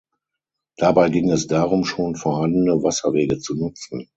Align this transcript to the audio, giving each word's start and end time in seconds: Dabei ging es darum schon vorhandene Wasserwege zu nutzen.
Dabei 0.77 1.09
ging 1.09 1.29
es 1.29 1.45
darum 1.45 1.85
schon 1.85 2.15
vorhandene 2.15 2.81
Wasserwege 2.81 3.37
zu 3.37 3.53
nutzen. 3.53 4.09